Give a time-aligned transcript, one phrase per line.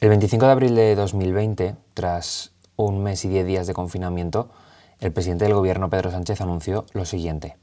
[0.00, 4.50] El 25 de abril de 2020, tras un mes y diez días de confinamiento,
[4.98, 7.58] el presidente del gobierno, Pedro Sánchez, anunció lo siguiente.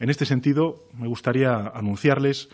[0.00, 2.48] En este sentido, me gustaría anunciarles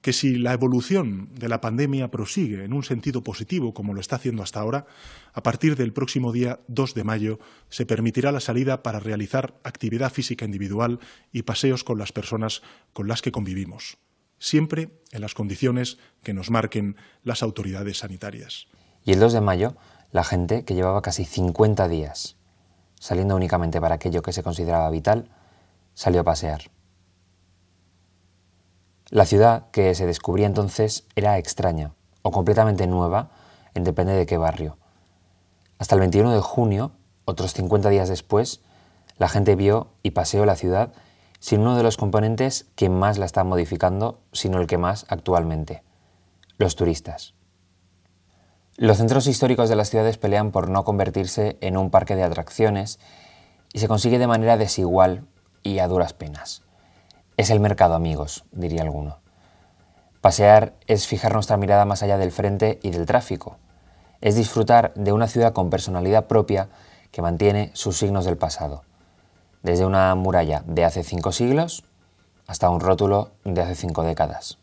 [0.00, 4.14] que si la evolución de la pandemia prosigue en un sentido positivo, como lo está
[4.14, 4.86] haciendo hasta ahora,
[5.32, 10.12] a partir del próximo día 2 de mayo se permitirá la salida para realizar actividad
[10.12, 11.00] física individual
[11.32, 13.98] y paseos con las personas con las que convivimos
[14.38, 18.66] siempre en las condiciones que nos marquen las autoridades sanitarias.
[19.04, 19.76] Y el 2 de mayo,
[20.12, 22.36] la gente que llevaba casi 50 días
[23.00, 25.28] saliendo únicamente para aquello que se consideraba vital,
[25.94, 26.62] salió a pasear.
[29.10, 31.92] La ciudad que se descubría entonces era extraña
[32.22, 33.30] o completamente nueva,
[33.74, 34.78] en depende de qué barrio.
[35.78, 36.92] Hasta el 21 de junio,
[37.24, 38.62] otros 50 días después,
[39.18, 40.92] la gente vio y paseó la ciudad
[41.38, 45.82] sin uno de los componentes que más la está modificando, sino el que más actualmente,
[46.58, 47.34] los turistas.
[48.76, 52.98] Los centros históricos de las ciudades pelean por no convertirse en un parque de atracciones
[53.72, 55.26] y se consigue de manera desigual
[55.62, 56.62] y a duras penas.
[57.36, 59.18] Es el mercado, amigos, diría alguno.
[60.20, 63.58] Pasear es fijar nuestra mirada más allá del frente y del tráfico.
[64.20, 66.68] Es disfrutar de una ciudad con personalidad propia
[67.12, 68.82] que mantiene sus signos del pasado
[69.66, 71.82] desde una muralla de hace cinco siglos
[72.46, 74.58] hasta un rótulo de hace cinco décadas.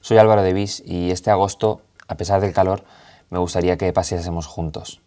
[0.00, 2.82] Soy Álvaro de Vis y este agosto, a pesar del calor,
[3.30, 5.00] me gustaría que paseásemos juntos.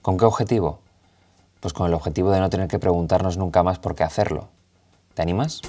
[0.00, 0.78] ¿Con qué objetivo?
[1.60, 4.48] Pues con el objetivo de no tener que preguntarnos nunca más por qué hacerlo.
[5.12, 5.60] ¿Te animas?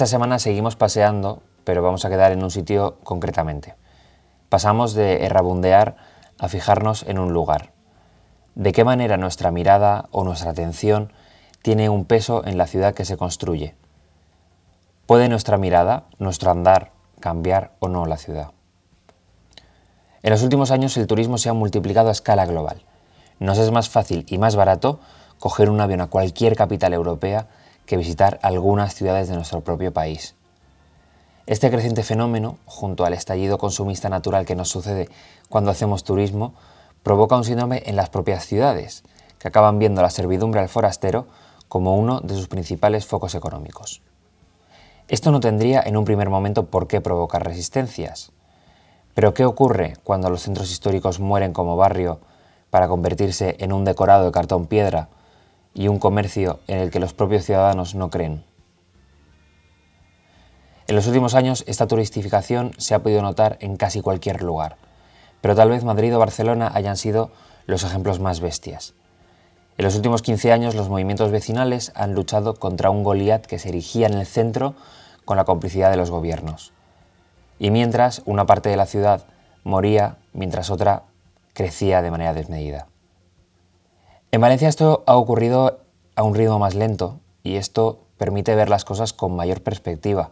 [0.00, 3.74] Esta semana seguimos paseando, pero vamos a quedar en un sitio concretamente.
[4.48, 5.96] Pasamos de errabundear
[6.38, 7.74] a fijarnos en un lugar.
[8.54, 11.12] ¿De qué manera nuestra mirada o nuestra atención
[11.60, 13.74] tiene un peso en la ciudad que se construye?
[15.04, 18.52] ¿Puede nuestra mirada, nuestro andar, cambiar o no la ciudad?
[20.22, 22.80] En los últimos años el turismo se ha multiplicado a escala global.
[23.38, 24.98] Nos es más fácil y más barato
[25.38, 27.48] coger un avión a cualquier capital europea
[27.90, 30.36] que visitar algunas ciudades de nuestro propio país.
[31.46, 35.08] Este creciente fenómeno, junto al estallido consumista natural que nos sucede
[35.48, 36.54] cuando hacemos turismo,
[37.02, 39.02] provoca un síndrome en las propias ciudades,
[39.40, 41.26] que acaban viendo la servidumbre al forastero
[41.66, 44.02] como uno de sus principales focos económicos.
[45.08, 48.30] Esto no tendría en un primer momento por qué provocar resistencias.
[49.14, 52.20] Pero ¿qué ocurre cuando los centros históricos mueren como barrio
[52.70, 55.08] para convertirse en un decorado de cartón piedra
[55.74, 58.44] y un comercio en el que los propios ciudadanos no creen.
[60.86, 64.76] En los últimos años esta turistificación se ha podido notar en casi cualquier lugar,
[65.40, 67.30] pero tal vez Madrid o Barcelona hayan sido
[67.66, 68.94] los ejemplos más bestias.
[69.78, 73.68] En los últimos 15 años los movimientos vecinales han luchado contra un Goliat que se
[73.68, 74.74] erigía en el centro
[75.24, 76.72] con la complicidad de los gobiernos.
[77.58, 79.24] Y mientras una parte de la ciudad
[79.64, 81.04] moría, mientras otra
[81.52, 82.88] crecía de manera desmedida.
[84.32, 85.80] En Valencia esto ha ocurrido
[86.14, 90.30] a un ritmo más lento y esto permite ver las cosas con mayor perspectiva,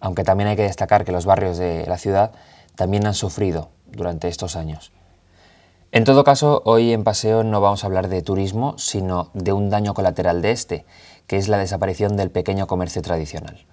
[0.00, 2.32] aunque también hay que destacar que los barrios de la ciudad
[2.74, 4.92] también han sufrido durante estos años.
[5.92, 9.68] En todo caso, hoy en Paseo no vamos a hablar de turismo, sino de un
[9.68, 10.86] daño colateral de este,
[11.26, 13.66] que es la desaparición del pequeño comercio tradicional.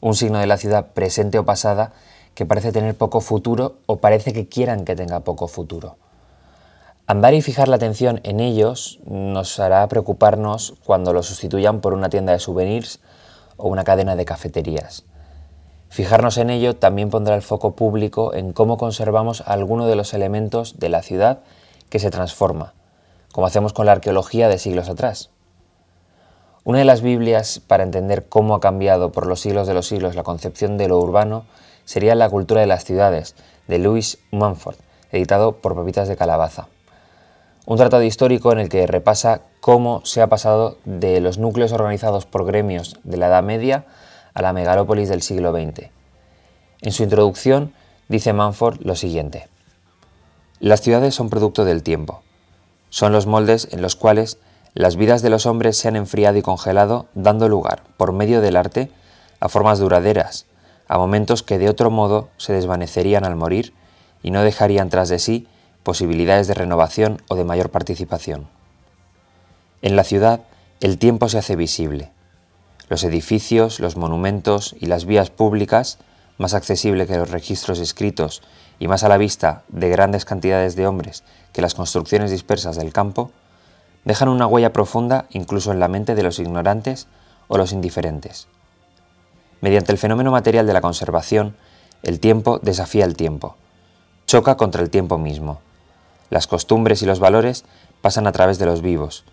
[0.00, 1.92] Un signo de la ciudad presente o pasada
[2.34, 5.96] que parece tener poco futuro o parece que quieran que tenga poco futuro.
[7.08, 12.08] Andar y fijar la atención en ellos nos hará preocuparnos cuando los sustituyan por una
[12.08, 12.98] tienda de souvenirs
[13.56, 15.04] o una cadena de cafeterías.
[15.88, 20.80] Fijarnos en ello también pondrá el foco público en cómo conservamos alguno de los elementos
[20.80, 21.42] de la ciudad
[21.90, 22.74] que se transforma,
[23.30, 25.30] como hacemos con la arqueología de siglos atrás.
[26.64, 30.16] Una de las Biblias para entender cómo ha cambiado por los siglos de los siglos
[30.16, 31.44] la concepción de lo urbano
[31.84, 33.36] sería La cultura de las ciudades,
[33.68, 34.78] de Louis Mumford,
[35.12, 36.66] editado por Papitas de Calabaza
[37.66, 42.24] un tratado histórico en el que repasa cómo se ha pasado de los núcleos organizados
[42.24, 43.84] por gremios de la Edad Media
[44.34, 45.90] a la megalópolis del siglo XX.
[46.82, 47.74] En su introducción
[48.08, 49.48] dice Manford lo siguiente.
[50.60, 52.22] Las ciudades son producto del tiempo.
[52.88, 54.38] Son los moldes en los cuales
[54.72, 58.56] las vidas de los hombres se han enfriado y congelado, dando lugar, por medio del
[58.56, 58.90] arte,
[59.40, 60.46] a formas duraderas,
[60.86, 63.74] a momentos que de otro modo se desvanecerían al morir
[64.22, 65.48] y no dejarían tras de sí
[65.86, 68.48] posibilidades de renovación o de mayor participación.
[69.82, 70.40] En la ciudad,
[70.80, 72.10] el tiempo se hace visible.
[72.88, 75.98] Los edificios, los monumentos y las vías públicas,
[76.38, 78.42] más accesible que los registros escritos
[78.80, 81.22] y más a la vista de grandes cantidades de hombres
[81.52, 83.30] que las construcciones dispersas del campo,
[84.04, 87.06] dejan una huella profunda incluso en la mente de los ignorantes
[87.46, 88.48] o los indiferentes.
[89.60, 91.54] Mediante el fenómeno material de la conservación,
[92.02, 93.54] el tiempo desafía el tiempo,
[94.26, 95.60] choca contra el tiempo mismo,
[96.30, 97.64] las costumbres y los valores
[98.00, 99.24] pasan a través de los vivos,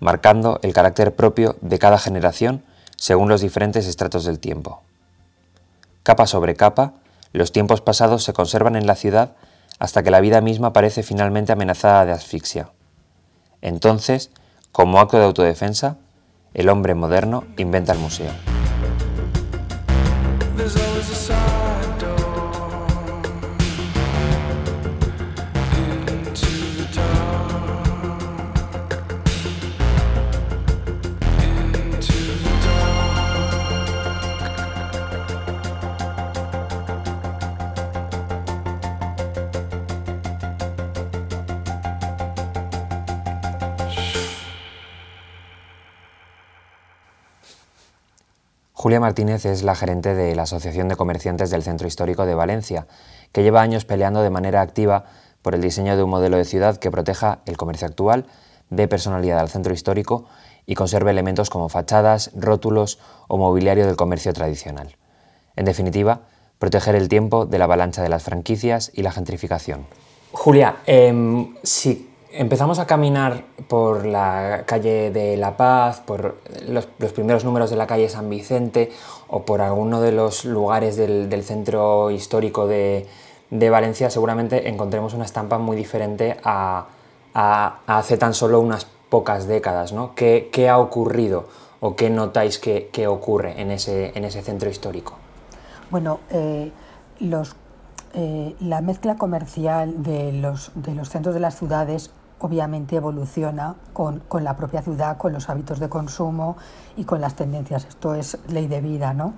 [0.00, 2.62] marcando el carácter propio de cada generación
[2.96, 4.82] según los diferentes estratos del tiempo.
[6.02, 6.94] Capa sobre capa,
[7.32, 9.32] los tiempos pasados se conservan en la ciudad
[9.78, 12.70] hasta que la vida misma parece finalmente amenazada de asfixia.
[13.60, 14.30] Entonces,
[14.70, 15.96] como acto de autodefensa,
[16.54, 18.51] el hombre moderno inventa el museo.
[48.82, 52.88] Julia Martínez es la gerente de la Asociación de Comerciantes del Centro Histórico de Valencia,
[53.30, 55.04] que lleva años peleando de manera activa
[55.40, 58.26] por el diseño de un modelo de ciudad que proteja el comercio actual,
[58.70, 60.24] dé personalidad al centro histórico
[60.66, 62.98] y conserve elementos como fachadas, rótulos
[63.28, 64.96] o mobiliario del comercio tradicional.
[65.54, 66.22] En definitiva,
[66.58, 69.86] proteger el tiempo de la avalancha de las franquicias y la gentrificación.
[70.32, 76.36] Julia, em, si empezamos a caminar por la calle de La Paz, por
[76.66, 78.90] los, primeros números de la calle San Vicente
[79.28, 83.06] o por alguno de los lugares del, centro histórico de,
[83.50, 86.86] Valencia, seguramente encontremos una estampa muy diferente a,
[87.34, 89.92] hace tan solo unas pocas décadas.
[89.92, 90.14] ¿no?
[90.14, 91.46] ¿Qué, ha ocurrido
[91.80, 95.14] o qué notáis que, ocurre en ese, en ese centro histórico?
[95.90, 96.72] Bueno, eh,
[98.14, 100.72] eh, la mezcla comercial de los
[101.10, 102.10] centros de las ciudades
[102.42, 106.56] obviamente evoluciona con, la propia ciudad, con los hábitos de consumo
[106.96, 107.86] y con las tendencias.
[107.86, 109.34] Esto es ley de vida, ¿no?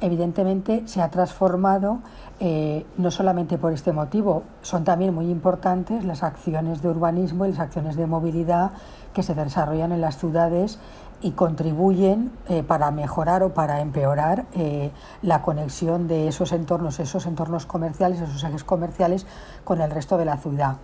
[0.00, 2.00] Evidentemente se ha transformado
[2.40, 7.50] eh, no solamente por este motivo, son también muy importantes las acciones de urbanismo y
[7.50, 8.72] las acciones de movilidad
[9.14, 10.78] que se desarrollan en las ciudades
[11.22, 14.90] y contribuyen eh, para mejorar o para empeorar eh,
[15.22, 19.24] la conexión de esos entornos, esos entornos comerciales, esos ejes comerciales
[19.64, 20.78] con el resto de la ciudad.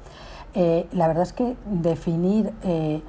[0.54, 3.02] Eh, la verdad es que definir eh,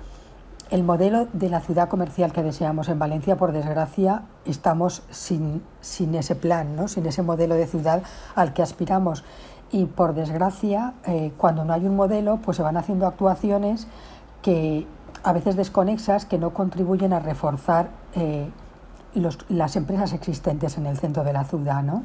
[0.70, 5.64] el modelo de la ciudad comercial que deseamos en Valencia, por desgracia, estamos sin,
[6.14, 6.88] ese plan, ¿no?
[6.88, 8.04] sin ese modelo de ciudad
[8.36, 9.24] al que aspiramos.
[9.72, 13.88] Y por desgracia, eh, cuando no hay un modelo, pues se van haciendo actuaciones
[14.42, 14.88] que
[15.24, 17.90] a veces desconexas, que no contribuyen a reforzar
[19.50, 21.84] las empresas existentes en el centro de la ciudad.
[21.84, 22.04] ¿no?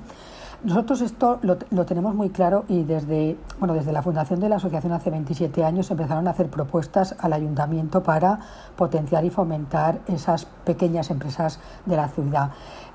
[0.65, 4.95] Nosotros esto lo, tenemos muy claro y desde, bueno, desde la fundación de la asociación
[4.95, 8.39] hace 27 años empezaron a hacer propuestas al ayuntamiento para
[8.75, 12.53] potenciar y fomentar esas pequeñas empresas de la ciudad.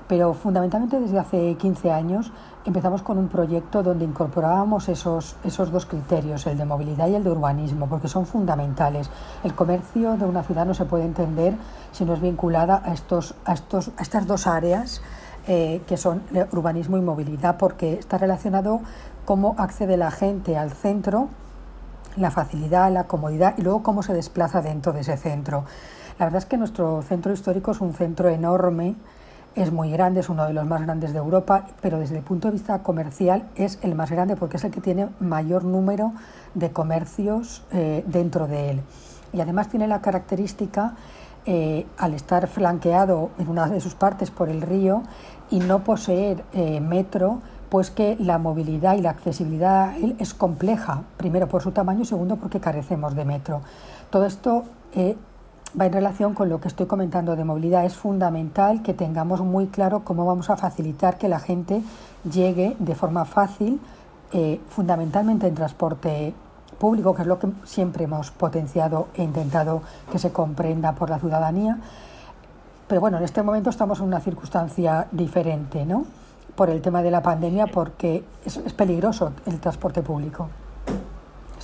[0.08, 2.32] Pero fundamentalmente desde hace 15 años
[2.64, 7.22] empezamos con un proyecto donde incorporábamos esos, esos dos criterios, el de movilidad y el
[7.22, 9.08] de urbanismo, porque son fundamentales.
[9.44, 11.54] El comercio de una ciudad no se puede entender
[11.92, 15.00] si no es vinculada a, estos, a, estos, a estas dos áreas
[15.46, 18.80] eh, que son urbanismo y movilidad, porque está relacionado
[19.24, 21.28] cómo accede la gente al centro,
[22.16, 25.64] la facilidad, la comodidad y luego cómo se desplaza dentro de ese centro.
[26.18, 28.96] La verdad es que nuestro centro histórico es un centro enorme,
[29.54, 32.48] es muy grande, es uno de los más grandes de Europa, pero desde el punto
[32.48, 36.12] de vista comercial es el más grande porque es el que tiene mayor número
[36.54, 38.80] de comercios eh, dentro de él.
[39.32, 40.94] Y además tiene la característica
[41.46, 45.02] eh, al estar flanqueado en una de sus partes por el río
[45.50, 51.48] y no poseer eh, metro, pues que la movilidad y la accesibilidad es compleja, primero
[51.48, 53.62] por su tamaño y segundo porque carecemos de metro.
[54.10, 55.16] Todo esto eh,
[55.80, 57.86] va en relación con lo que estoy comentando de movilidad.
[57.86, 61.82] Es fundamental que tengamos muy claro cómo vamos a facilitar que la gente
[62.30, 63.80] llegue de forma fácil,
[64.68, 66.34] fundamentalmente en transporte
[66.80, 71.20] público, que es lo que siempre hemos potenciado e intentado que se comprenda por la
[71.20, 71.78] ciudadanía.
[72.88, 76.06] Pero bueno, en este momento estamos en una circunstancia diferente, ¿no?
[76.56, 80.48] Por el tema de la pandemia, porque es, peligroso el transporte público.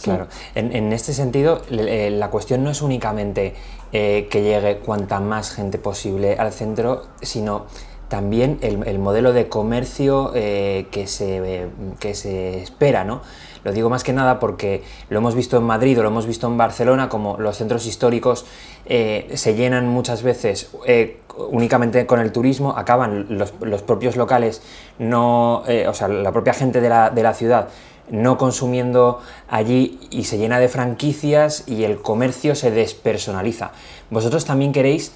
[0.01, 3.55] Claro, en, este sentido, la cuestión no es únicamente
[3.93, 7.65] eh, que llegue cuanta más gente posible al centro, sino
[8.09, 11.67] también el, modelo de comercio eh, que, se,
[11.99, 13.23] que se espera, ¿no?
[13.65, 16.47] Lo digo más que nada porque lo hemos visto en Madrid o lo hemos visto
[16.47, 18.47] en Barcelona, como los centros históricos
[18.85, 24.63] eh, se llenan muchas veces eh, únicamente con el turismo, acaban los, propios locales,
[25.01, 27.69] no, o sea, la propia gente de la, de la ciudad
[28.09, 33.73] no consumiendo allí y se llena de franquicias y el comercio se despersonaliza.
[34.11, 35.13] Vosotros también queréis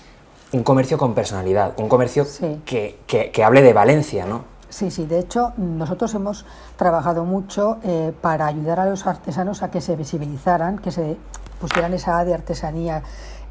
[0.53, 2.27] un comercio con personalidad, un comercio
[2.65, 4.45] que, que, hable de Valencia, ¿no?
[4.69, 6.45] Sí, sí, de hecho nosotros hemos
[6.77, 11.17] trabajado mucho eh, para ayudar a los artesanos a que se visibilizaran, que se
[11.61, 13.03] pusieran esa A de artesanía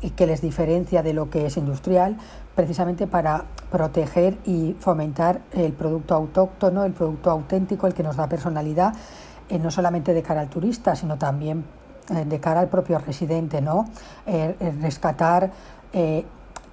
[0.01, 2.17] y que les diferencia de lo que es industrial,
[2.55, 8.27] precisamente para proteger y fomentar el producto autóctono, el producto auténtico, el que nos da
[8.27, 8.93] personalidad,
[9.49, 11.65] eh, no solamente de cara al turista, sino también
[12.09, 13.87] eh, de cara al propio residente, ¿no?
[14.81, 15.51] rescatar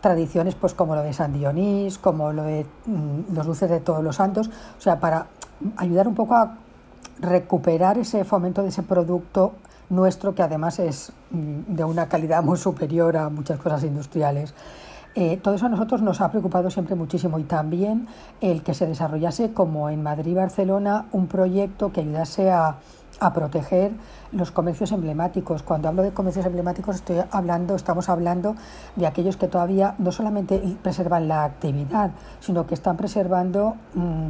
[0.00, 4.02] tradiciones pues como lo de San Dionís, como lo de mm, los luces de todos
[4.02, 5.26] los santos, o sea, para
[5.76, 6.56] ayudar un poco a
[7.20, 9.52] recuperar ese fomento de ese producto
[9.88, 14.54] nuestro que además es mm, de una calidad muy superior a muchas cosas industriales.
[15.14, 18.06] Eh, todo eso a nosotros nos ha preocupado siempre muchísimo y también
[18.42, 22.76] el que se desarrollase como en Madrid y Barcelona un proyecto que ayudase a,
[23.20, 23.92] a proteger
[24.32, 25.62] los comercios emblemáticos.
[25.62, 28.56] Cuando hablo de comercios emblemáticos estoy hablando, estamos hablando
[28.96, 34.28] de aquellos que todavía no solamente preservan la actividad, sino que están preservando mm,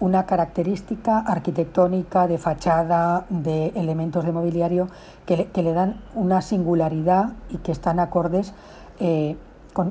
[0.00, 4.88] una característica arquitectónica, de fachada, de elementos de mobiliario
[5.26, 8.54] que le, dan una singularidad y que están acordes
[9.00, 9.36] eh,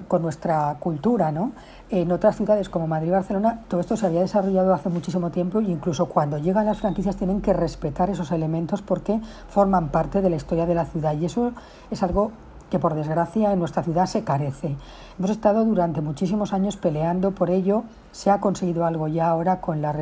[0.08, 1.54] con, nuestra cultura, ¿no?
[1.90, 5.60] En otras ciudades como Madrid y Barcelona todo esto se había desarrollado hace muchísimo tiempo
[5.60, 10.30] e incluso cuando llegan las franquicias tienen que respetar esos elementos porque forman parte de
[10.30, 11.54] la historia de la ciudad y eso
[11.90, 12.32] es algo
[12.70, 14.76] que por desgracia en nuestra ciudad se carece.
[15.18, 19.82] Hemos estado durante muchísimos años peleando por ello, se ha conseguido algo ya ahora con
[19.82, 19.96] la,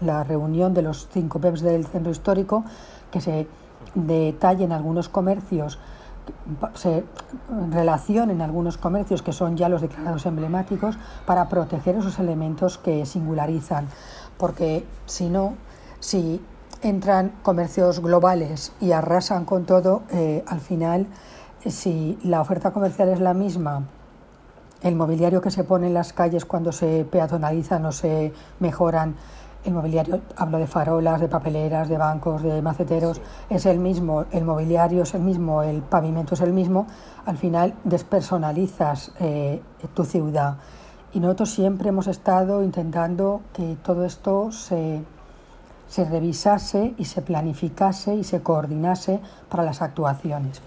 [0.00, 2.64] la reunión de los cinco PEPs del centro histórico,
[3.12, 3.46] que se
[3.94, 5.78] detallen algunos comercios
[6.74, 7.04] se
[7.70, 13.88] relacionen algunos comercios que son ya los declarados emblemáticos para proteger esos elementos que singularizan,
[14.36, 15.54] porque si no,
[16.00, 16.40] si
[16.82, 21.06] entran comercios globales y arrasan con todo, eh, al final,
[21.66, 23.84] si la oferta comercial es la misma,
[24.82, 29.16] el mobiliario que se pone en las calles cuando se peatonalizan o se mejoran
[29.64, 34.44] el mobiliario, hablo de farolas, de papeleras, de bancos, de maceteros, es el mismo, el
[34.44, 36.86] mobiliario es el mismo, el pavimento es el mismo,
[37.26, 39.60] al final despersonalizas eh,
[39.94, 40.56] tu ciudad.
[41.12, 45.02] Y nosotros siempre hemos estado intentando que todo esto se,
[45.88, 50.60] se revisase y se planificase y se coordinase para las actuaciones.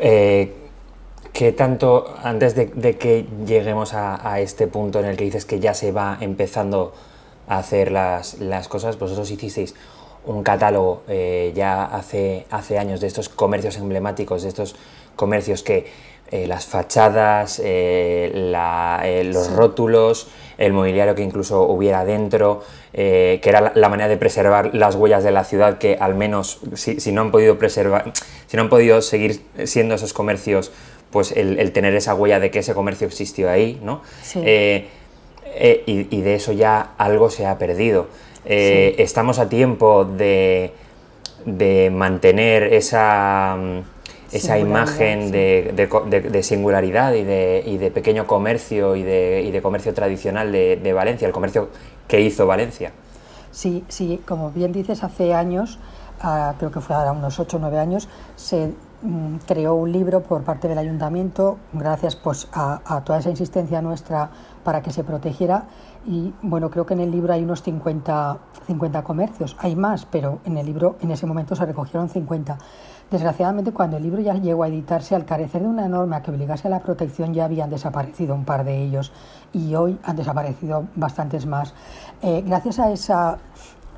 [0.00, 0.61] Eh,
[1.32, 5.72] ¿Qué tanto, antes de, que lleguemos a, este punto en el que dices que ya
[5.72, 6.92] se va empezando
[7.48, 8.36] a hacer las,
[8.68, 9.74] cosas, vosotros hicisteis
[10.24, 14.76] un catálogo eh, ya hace, hace años de estos comercios emblemáticos, de estos
[15.16, 15.86] comercios que
[16.30, 18.30] eh, las fachadas, eh,
[19.24, 22.62] los rótulos, el mobiliario que incluso hubiera dentro,
[22.92, 27.00] que era la, manera de preservar las huellas de la ciudad que al menos si,
[27.00, 28.12] si, no han podido preservar,
[28.46, 30.72] si no han podido seguir siendo esos comercios
[31.12, 34.00] pues el, tener esa huella de que ese comercio existió ahí, ¿no?
[34.34, 34.88] Eh,
[35.44, 38.08] eh, y, de eso ya algo se ha perdido.
[38.46, 40.72] Eh, estamos a tiempo de,
[41.92, 43.56] mantener esa,
[44.32, 51.34] esa imagen de, singularidad y de, pequeño comercio y de, comercio tradicional de, Valencia, el
[51.34, 51.68] comercio
[52.08, 52.92] que hizo Valencia.
[53.50, 55.78] Sí, sí, como bien dices, hace años,
[56.22, 58.91] ah, creo que fue ahora unos 8 o 9 años, se Mm,
[59.46, 64.30] creó un libro por parte del ayuntamiento, gracias pues, a, toda esa insistencia nuestra
[64.64, 65.64] para que se protegiera.
[66.06, 70.40] Y bueno, creo que en el libro hay unos 50, 50 comercios, hay más, pero
[70.44, 72.58] en el libro en ese momento se recogieron 50.
[73.10, 76.68] Desgraciadamente, cuando el libro ya llegó a editarse, al carecer de una norma que obligase
[76.68, 79.12] a la protección, ya habían desaparecido un par de ellos
[79.52, 81.74] y hoy han desaparecido bastantes más.
[82.22, 83.38] Eh, gracias a esa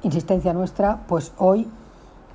[0.02, 1.68] insistencia nuestra, pues hoy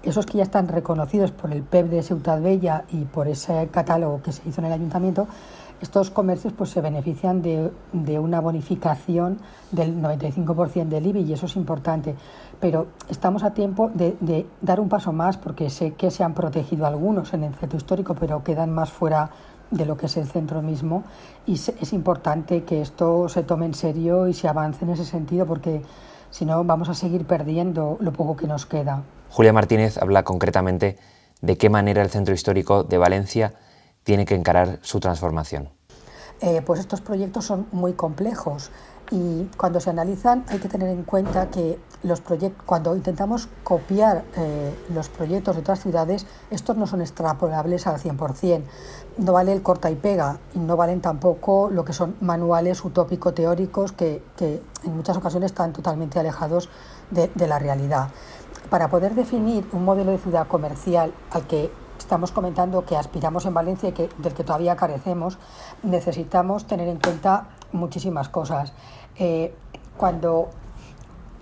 [0.04, 4.22] esos que ya están reconocidos por el PEP de Ciutat Bella y por ese catálogo
[4.22, 5.28] que se hizo en el ayuntamiento,
[5.82, 9.40] estos comercios pues se benefician de, de una bonificación
[9.72, 12.16] del 95% del IBI y eso es importante.
[12.60, 16.34] Pero estamos a tiempo de, de, dar un paso más porque sé que se han
[16.34, 19.30] protegido algunos en el centro histórico, pero quedan más fuera
[19.72, 21.04] de lo que es el centro mismo
[21.46, 25.46] y es importante que esto se tome en serio y se avance en ese sentido
[25.46, 25.84] porque
[26.32, 29.04] si no vamos a seguir perdiendo lo poco que nos queda.
[29.30, 30.98] Julia Martínez habla concretamente
[31.42, 33.54] de qué manera el centro histórico de Valencia
[34.04, 35.70] tiene que encarar su transformación.
[36.42, 38.72] Eh, pues estos proyectos son muy complejos
[39.12, 44.24] y cuando se analizan hay que tener en cuenta que los proyectos, cuando intentamos copiar
[44.38, 48.62] eh, los proyectos de otras ciudades, estos no son extrapolables al 100%.
[49.18, 53.92] No vale el corta y pega y no valen tampoco lo que son manuales utópico-teóricos
[53.92, 56.70] que, que, en muchas ocasiones están totalmente alejados
[57.12, 58.10] de, de la realidad.
[58.70, 61.70] Para poder definir un modelo de ciudad comercial al que
[62.10, 65.38] estamos comentando que aspiramos en Valencia y que, del que todavía carecemos,
[65.84, 68.74] necesitamos tener en cuenta muchísimas cosas.
[69.20, 69.54] Eh,
[69.96, 70.50] cuando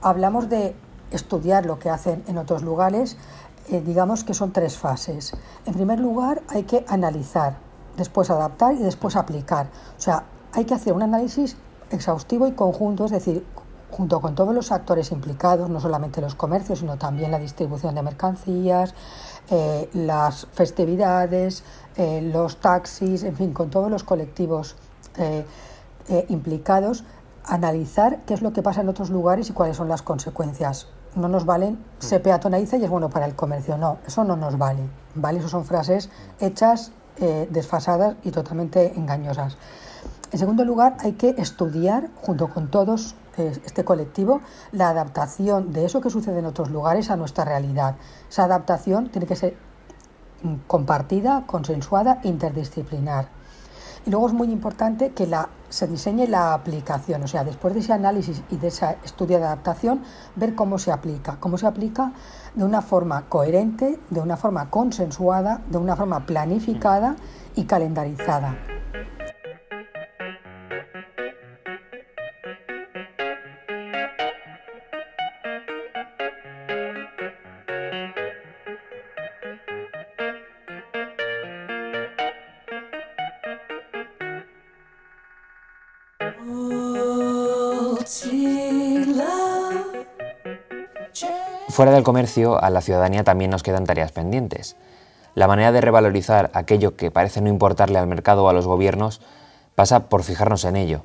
[0.02, 0.76] hablamos de
[1.10, 3.16] estudiar lo que hacen en otros lugares,
[3.70, 5.38] eh, digamos que son tres fases.
[5.66, 7.56] En primer lugar, hay que analizar,
[7.96, 9.68] después adaptar y después aplicar.
[9.98, 11.56] O sea, hay que hacer un análisis
[11.92, 13.46] exhaustivo y conjunto, es decir,
[13.92, 18.02] junto con todos los actores implicados, no solamente los comercios, sino también la distribución de
[18.02, 18.94] mercancías,
[19.50, 21.64] eh, las festividades,
[21.96, 24.76] eh, los taxis, en fin, con todos los colectivos
[25.18, 25.46] eh,
[26.30, 27.06] implicados,
[27.46, 30.88] analizar qué es lo que pasa en otros lugares y cuáles son las consecuencias.
[31.16, 33.78] No nos valen, se peatonaliza y es bueno para el comercio.
[33.78, 34.84] No, eso no nos vale.
[35.16, 35.40] ¿vale?
[35.40, 36.92] Eso son frases hechas,
[37.50, 39.58] desfasadas y totalmente engañosas.
[40.32, 44.42] En segundo lugar, hay que estudiar, junto con todos este colectivo,
[44.72, 47.96] la adaptación de eso que sucede en otros lugares a nuestra realidad.
[48.30, 49.56] Esa adaptación tiene que ser
[50.42, 53.30] mm, compartida, consensuada, interdisciplinar.
[54.06, 55.30] Y luego es muy importante que
[55.70, 59.46] se diseñe la aplicación, o sea, después de ese análisis y de ese estudio de
[59.46, 60.02] adaptación,
[60.36, 62.14] ver cómo se aplica, cómo se aplica
[62.56, 67.18] de una forma coherente, de una forma consensuada, de una forma planificada
[67.56, 68.56] y calendarizada.
[91.78, 94.78] Fuera del comercio, a la ciudadanía también nos quedan tareas pendientes.
[95.36, 99.22] La manera de revalorizar aquello que parece no importarle al mercado o a los gobiernos
[99.76, 101.04] pasa por fijarnos en ello.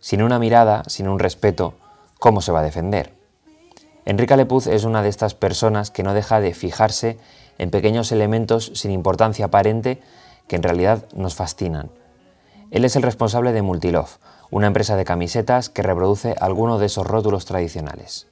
[0.00, 1.74] Sin una mirada, sin un respeto,
[2.18, 3.14] ¿cómo se va a defender?
[4.04, 7.16] Enrique Lepuz es una de estas personas que no deja de fijarse
[7.58, 10.02] en pequeños elementos sin importancia aparente
[10.48, 11.92] que en realidad nos fascinan.
[12.72, 14.10] Él es el responsable de Multilove,
[14.50, 18.31] una empresa de camisetas que reproduce alguno de esos rótulos tradicionales.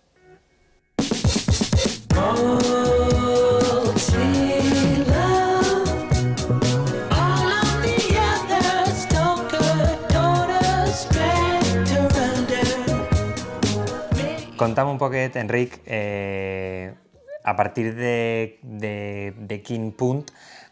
[14.71, 16.95] Contame un poquet, Enric, eh,
[17.43, 20.21] a partir de, de, de quin punt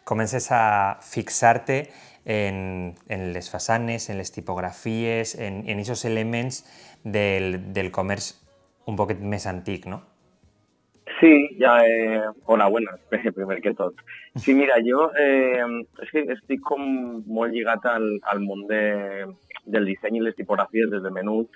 [0.07, 1.89] comences a fixar-te
[2.23, 6.61] en, en les façanes, en les tipografies, en, en aquests elements
[7.03, 7.91] del, del
[8.87, 9.99] un poquet més antic, no?
[11.19, 13.03] Sí, ja, eh, hola, buenas,
[13.35, 13.99] primer que tot.
[14.37, 15.59] Sí, mira, jo eh,
[16.05, 18.13] és que estic com molt lligat al,
[18.71, 19.25] de,
[19.67, 21.51] del disseny i les tipografies des de menut,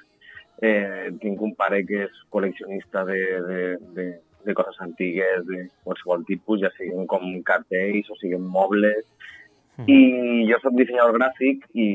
[0.62, 3.62] Eh, tinc un pare que és col·leccionista de, de,
[3.96, 4.06] de,
[4.46, 9.04] de coses antigues, de qualsevol tipus, ja siguin com cartells o siguin mobles.
[9.78, 9.90] Mm.
[9.90, 10.00] I
[10.52, 11.88] jo soc dissenyador gràfic i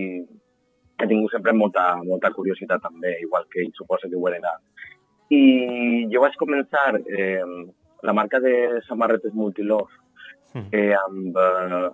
[0.98, 4.56] he tingut sempre molta, molta curiositat també, igual que ell suposa que ho era.
[5.30, 7.44] I jo vaig començar eh,
[8.02, 9.92] la marca de samarretes Multilove.
[10.54, 11.90] Eh, amb, eh,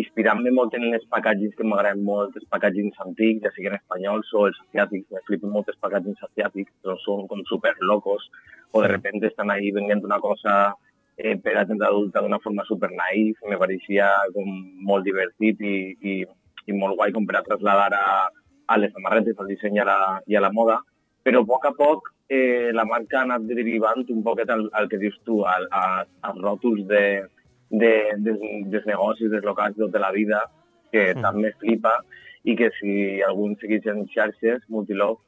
[0.00, 4.46] inspirant-me molt en els packagings que m'agraden molt, els packagings antics, ja siguin espanyols o
[4.48, 5.10] els asiàtics.
[5.12, 8.28] Me flipen molt els packagings asiàtics, però són com super locos,
[8.72, 10.74] o de repente estan ahí venent una cosa
[11.16, 14.50] eh, per a gent adulta d'una forma super naïf, me pareixia com
[14.90, 16.20] molt divertit i, i,
[16.66, 18.28] i molt guai com per a trasladar a,
[18.68, 20.78] a les samarretes, al disseny i a la, i a la moda,
[21.24, 24.88] però a poc a poc eh, la marca ha anat derivant un poquet al, al
[24.88, 27.02] que dius tu, al, a, als ròtols de,
[27.70, 27.92] de,
[28.24, 28.40] dels,
[28.72, 30.42] dels negocis, dels locals de tota la vida,
[30.92, 31.24] que mm.
[31.24, 31.98] tant me flipa,
[32.48, 35.20] i que si algú segueix en xarxes, Multilog,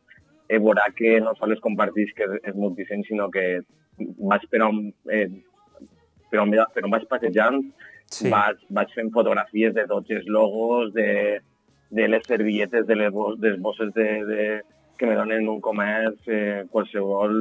[0.48, 3.62] eh, veurà que no sols comparteix que és multiseny, sinó que
[4.00, 5.28] vaig per on eh,
[6.30, 7.62] però, però em vaig passejant,
[8.10, 8.30] sí.
[8.32, 11.40] vaig, vaig fent fotografies de tots els logos, de,
[11.90, 14.46] de les servilletes, de les, dels bosses de, de,
[15.00, 17.36] que me donen un comerç, eh, qualsevol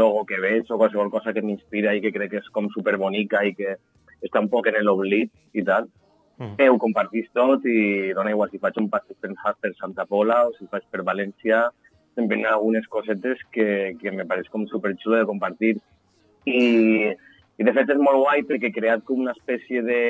[0.00, 3.42] logo que veig o qualsevol cosa que m'inspira i que crec que és com superbonica
[3.48, 3.78] i que
[4.24, 5.88] està un poc en l'oblit i tal.
[6.38, 6.54] Mm.
[6.60, 10.42] Eh, ho compartís tot i dona igual si faig un passeig per, per Santa Pola
[10.48, 11.66] o si faig per València,
[12.16, 15.74] em venen algunes cosetes que, que me pareix com superxulo de compartir.
[16.48, 16.60] I,
[17.56, 20.00] I de fet és molt guai perquè he creat com una espècie de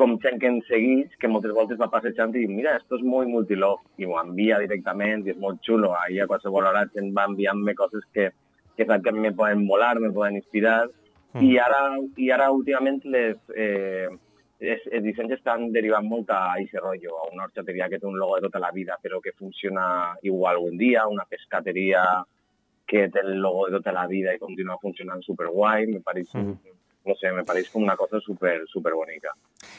[0.00, 3.02] com gent que ens segueix, que moltes voltes va passejant i diu, mira, esto és
[3.04, 5.90] molt multilog, i m'ho envia directament i és molt xulo.
[5.98, 8.30] Ahir a qualsevol hora gent va enviant-me coses que,
[8.78, 10.86] que sap que me poden molar, me poden inspirar,
[11.32, 11.44] mm.
[11.44, 11.80] i, ara,
[12.16, 14.08] i ara últimament les, eh,
[14.60, 18.18] els, els dissenys estan derivant molt a aquest rotllo, a una horxateria que té un
[18.18, 22.04] logo de tota la vida, però que funciona igual un dia, una pescateria
[22.90, 26.79] que té el logo de tota la vida i continua funcionant superguai, me pareix mm
[27.06, 29.32] no sé, me pareix com una cosa super, super bonica.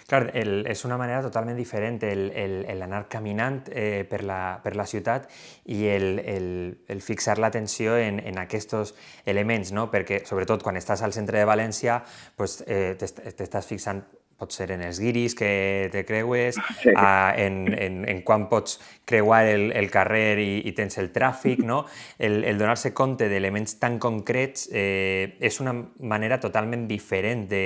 [0.09, 5.29] Clar, el, és una manera totalment diferent l'anar caminant eh, per, la, per la ciutat
[5.71, 6.47] i el, el,
[6.91, 9.87] el fixar l'atenció en, en aquests elements, no?
[9.93, 12.01] perquè sobretot quan estàs al centre de València
[12.37, 14.03] pues, eh, t'estàs fixant
[14.41, 16.93] pot ser en els guiris que te creues, sí.
[16.97, 21.61] a, en, en, en quan pots creuar el, el carrer i, i tens el tràfic,
[21.67, 21.83] no?
[22.17, 27.65] El, el donar-se compte d'elements tan concrets eh, és una manera totalment diferent de,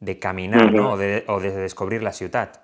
[0.00, 0.76] de caminar, mm -hmm.
[0.76, 0.92] no?
[0.92, 2.60] O de, o de descobrir la ciutat.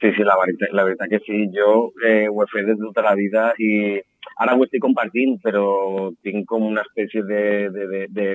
[0.00, 1.48] Sí, sí, la veritat, la veritat que sí.
[1.54, 3.98] Jo eh, ho he fet des de tota la vida i
[4.36, 8.26] ara ho estic compartint, però tinc com una espècie de, de, de, de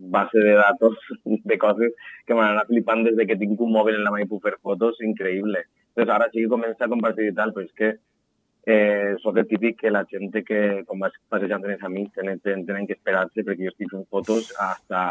[0.00, 1.92] base de datos de coses
[2.26, 4.42] que m'han anat flipant des de que tinc un mòbil en la mà i puc
[4.46, 5.64] fer fotos, increïble.
[5.90, 7.90] Entonces ara sí que comença a compartir i tal, però és que
[8.66, 12.40] eh, sóc el típic que la gent que quan vas passejant amb els amics tenen,
[12.40, 15.02] tenen que esperar-se perquè jo estic fent fotos hasta,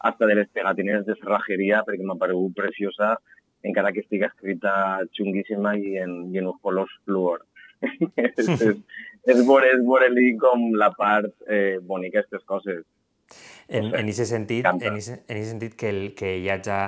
[0.00, 3.16] hasta de les pegatines de serrajeria perquè m'ha paregut preciosa
[3.62, 4.72] encara que estigui escrita
[5.16, 7.44] xunguíssima i en, i en uns colors fluor.
[8.20, 8.80] és, és,
[9.34, 12.84] és veure-li com la part eh, bonica d'aquestes coses.
[13.70, 16.78] En aquest sentit, en ese, en ese sentit que, el, que hi hagi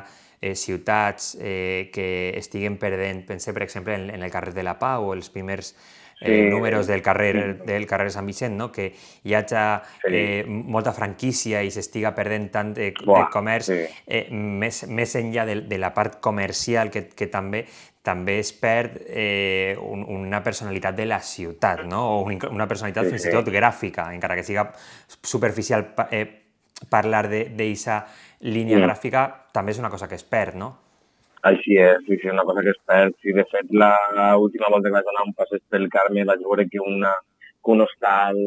[0.43, 4.79] eh, ciutats eh, que estiguen perdent, pense per exemple en, en el carrer de la
[4.81, 5.77] Pau o els primers
[6.21, 6.51] eh, sí.
[6.51, 8.71] números del carrer, del carrer Sant Vicent, no?
[8.75, 8.91] que
[9.23, 9.63] hi hagi
[10.11, 13.81] eh, molta franquícia i s'estiga perdent tant de, Buah, de comerç, sí.
[14.07, 17.65] eh, més, més enllà de, de la part comercial que, que també
[18.03, 22.01] també es perd eh, un, una personalitat de la ciutat, no?
[22.19, 24.73] o una personalitat sí, fins i tot gràfica, encara que siga
[25.23, 26.42] superficial eh,
[26.91, 28.03] parlar d'aquesta
[28.43, 28.87] línia mm.
[28.87, 30.73] gràfica també és una cosa que es perd, no?
[31.49, 33.17] Així és, sí, sí, una cosa que es perd.
[33.23, 36.83] Sí, de fet, l'última volta que vaig donar un passeig pel Carme vaig veure que
[36.83, 37.11] una,
[37.65, 38.39] que un hostal,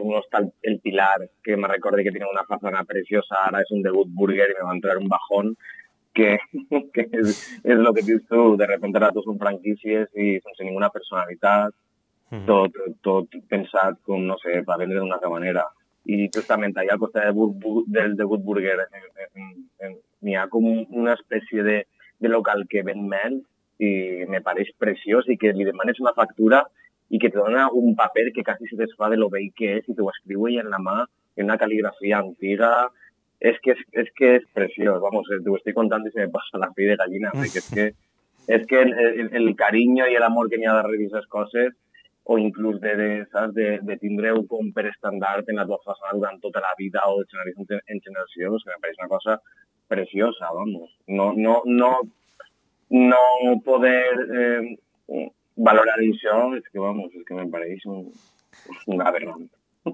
[0.00, 3.86] un hostal El Pilar, que me recorda que tenia una façana preciosa, ara és un
[3.86, 5.54] debut burger i me va entrar un bajón,
[6.14, 6.38] que,
[6.94, 10.66] que és, és el que dius tu, de repente ara tots són franquícies i sense
[10.66, 11.74] ninguna personalitat,
[12.32, 12.44] mm.
[12.50, 15.64] tot, tot pensat com, no sé, per vendre d'una altra manera
[16.04, 18.76] i justament allà al costat de, del de Good Burger
[20.22, 21.78] n'hi ha com una espècie de,
[22.18, 23.40] de local que ven mel
[23.82, 23.92] i
[24.30, 26.62] me pareix preciós i que li demanes una factura
[27.12, 29.88] i que te dona un paper que quasi se desfà de lo vell que és
[29.88, 31.02] i t'ho escriu en la mà
[31.36, 32.70] en una cal·ligrafia antiga.
[33.42, 36.60] És que és, és que és preciós, vamos, t'ho estic contant i se me passa
[36.62, 37.88] la fi de gallina, és que,
[38.46, 41.74] és que el, el, el carinyo i l'amor que n'hi ha darrere d'aquestes coses
[42.24, 46.14] o inclús de, de, saps, de, de tindre-ho com per estandard en la tua façana
[46.18, 49.40] durant tota la vida o de generació en generació, pues, que me pareix una cosa
[49.88, 50.90] preciosa, vamos.
[51.08, 51.92] No, no, no,
[52.90, 53.22] no
[53.64, 58.06] poder eh, valorar això és que, vamos, és que me pareix un,
[58.86, 59.48] un aberrant.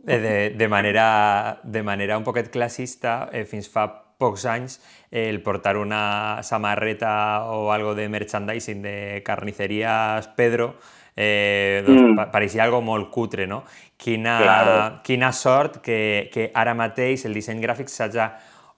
[0.04, 3.88] Eh, de, de, manera, de manera un poquet classista, eh, fins fa
[4.18, 4.80] pocs anys,
[5.14, 10.74] el portar una samarreta o algo de merchandising de carnicerías Pedro
[11.18, 12.28] eh, doncs mm.
[12.30, 13.64] pareixia algo molt cutre, no?
[13.98, 14.76] Quina, claro.
[15.02, 18.28] quina sort que, que ara mateix el disseny gràfic s'hagi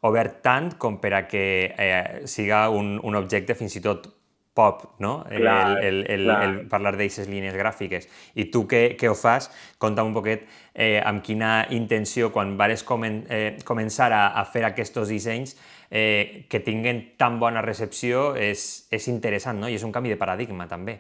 [0.09, 1.45] obert tant com per a que
[1.77, 4.09] eh, siga un, un objecte fins i tot
[4.57, 5.27] pop, no?
[5.29, 8.09] Clar, el, el, el, el parlar d'aquestes línies gràfiques.
[8.35, 9.51] I tu que, que ho fas,
[9.81, 14.65] conta'm un poquet eh, amb quina intenció, quan vares comen, eh, començar a, a fer
[14.69, 15.55] aquests dissenys,
[15.91, 19.69] eh, que tinguen tan bona recepció, és, és interessant, no?
[19.69, 20.99] I és un canvi de paradigma, també.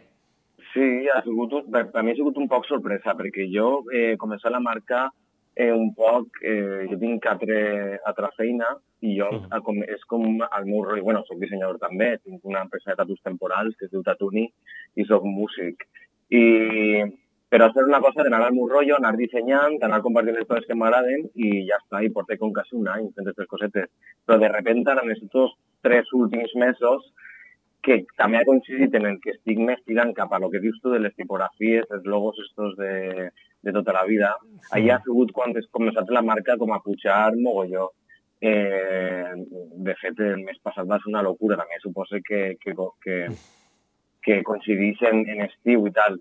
[0.72, 4.52] Sí, ha sigut, per, per mi ha sigut un poc sorpresa, perquè jo eh, començar
[4.54, 5.08] la marca
[5.54, 8.68] eh, un poc, eh, jo tinc altre, altra feina
[9.00, 9.62] i jo uh -huh.
[9.66, 13.22] com, és com el meu rol, bueno, soc dissenyador també, tinc una empresa de tatus
[13.22, 14.46] temporals que es diu Tatuni
[14.94, 15.86] i soc músic.
[16.30, 16.44] I,
[17.50, 20.74] però és una cosa d'anar al meu rotllo, anar dissenyant, anar compartint les coses que
[20.74, 23.88] m'agraden i ja està, i porté com quasi un any fent aquestes cosetes.
[24.24, 27.12] Però de repente, en aquests tres últims mesos,
[27.90, 30.78] que també ha coincidit en el que estic més tirant cap a lo que dius
[30.82, 33.30] tu de les tipografies, els logos estos de,
[33.66, 34.68] de tota la vida, sí.
[34.78, 37.90] allà ha sigut quan has començat la marca com a pujar mogolló.
[38.40, 39.34] Eh,
[39.86, 42.72] de fet, el mes passat va ser una locura, també suposo que, que,
[43.04, 43.18] que,
[44.24, 46.20] que coincideix en, en estiu i tal.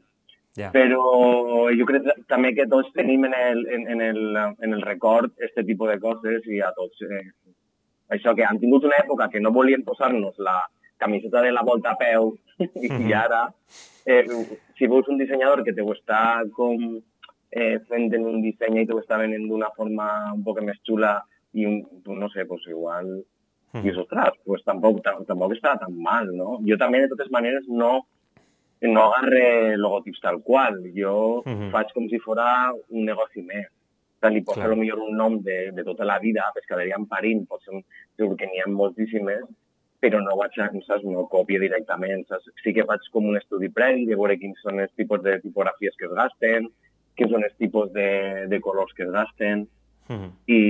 [0.57, 0.73] Yeah.
[0.73, 5.31] Però jo crec també que tots tenim en el, en, en el, en el record
[5.45, 7.27] este tipus de coses i a tots eh,
[8.11, 10.57] això que han tingut una època que no volien posar-nos la
[11.01, 13.09] camiseta de la volta a peu mm -hmm.
[13.09, 13.41] i ara
[14.05, 14.25] eh,
[14.77, 16.21] si veus un dissenyador que te ho està
[16.57, 16.77] com
[17.51, 20.07] eh, fent en un disseny i te ho està venent d'una forma
[20.37, 21.13] un poc més xula
[21.53, 23.79] i un, no sé, pues igual mm.
[23.79, 23.85] -hmm.
[23.85, 26.59] i ostres, pues tampoc, tampoc està tan mal, no?
[26.69, 28.05] Jo també, de totes maneres, no
[28.81, 30.75] no agarre logotips tal qual.
[30.95, 31.71] Jo uh -huh.
[31.71, 33.67] faig com si fora un negoci més.
[34.19, 37.83] Tant li posa potser un nom de, de tota la vida, pescaderia en Parín, potser
[38.17, 39.43] segur que n'hi ha moltíssimes,
[39.99, 42.47] però no vaig, saps, no copio directament, saps?
[42.63, 45.97] Sí que faig com un estudi previ de veure quins són els tipus de tipografies
[45.99, 46.69] que es gasten,
[47.19, 48.09] quins són els tipus de,
[48.51, 49.67] de colors que es gasten,
[50.07, 50.31] uh -huh.
[50.47, 50.61] i,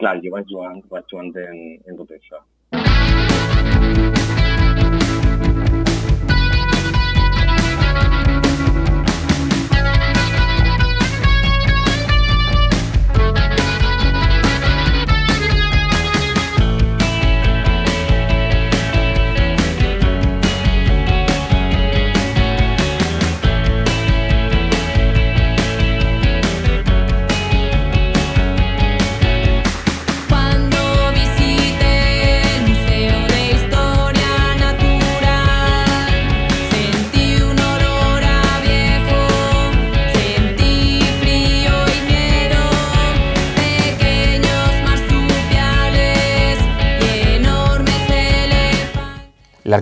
[0.00, 2.40] clar, jo vaig jugant, vaig jugant en, en tot això.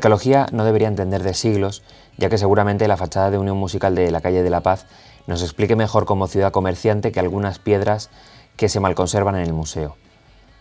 [0.01, 1.83] Arqueología no debería entender de siglos,
[2.17, 4.87] ya que seguramente la fachada de Unión Musical de la calle de la Paz
[5.27, 8.09] nos explique mejor como ciudad comerciante que algunas piedras
[8.57, 9.97] que se malconservan en el museo.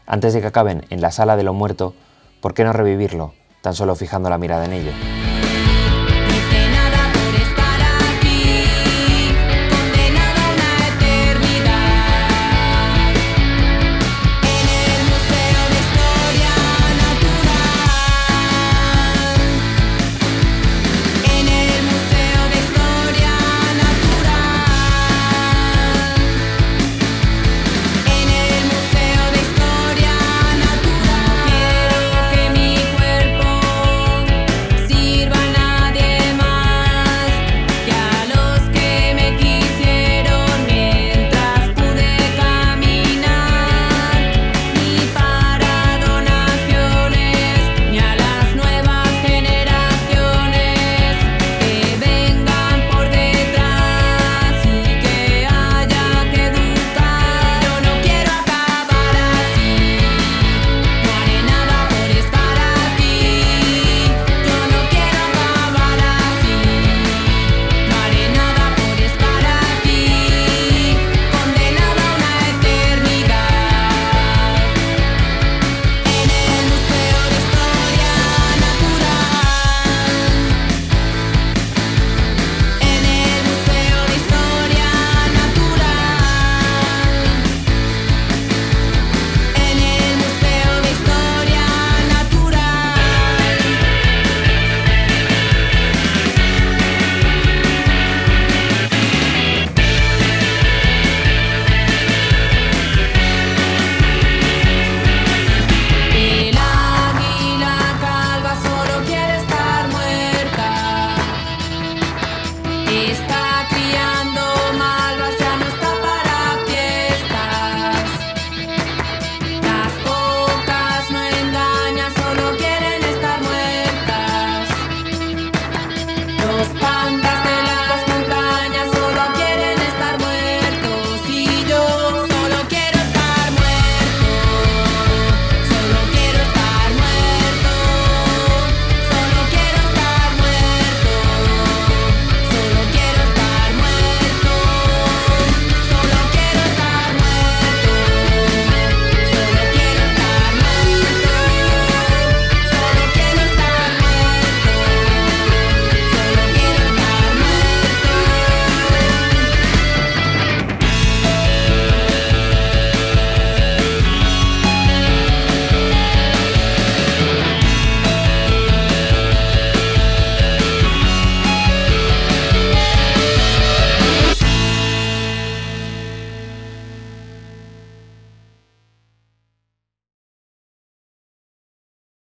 [0.06, 1.94] Antes de que acaben en la sala de lo muerto,
[2.42, 4.92] ¿por qué no revivirlo, tan solo fijando la mirada en ello?